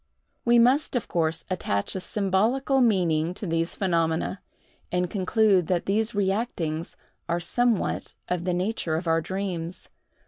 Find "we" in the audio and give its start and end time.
0.45-0.57